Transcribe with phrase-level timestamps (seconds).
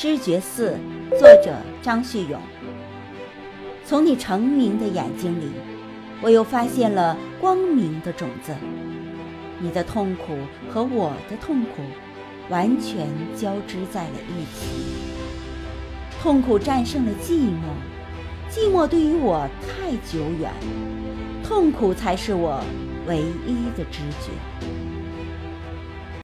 [0.00, 0.78] 知觉四，
[1.10, 2.40] 作者张旭勇。
[3.84, 5.50] 从你澄明的眼睛里，
[6.22, 8.54] 我又发现了光明的种子。
[9.58, 10.38] 你的痛苦
[10.70, 11.82] 和我的痛苦，
[12.48, 14.70] 完全交织在了一起。
[16.22, 20.50] 痛苦战胜了寂寞，寂寞对于我太久远，
[21.44, 22.58] 痛苦才是我
[23.06, 24.32] 唯一的知觉。